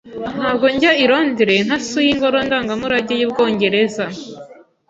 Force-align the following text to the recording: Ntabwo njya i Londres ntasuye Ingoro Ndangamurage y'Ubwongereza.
Ntabwo 0.39 0.65
njya 0.73 0.91
i 1.03 1.05
Londres 1.11 1.59
ntasuye 1.67 2.09
Ingoro 2.11 2.37
Ndangamurage 2.47 3.13
y'Ubwongereza. 3.17 4.05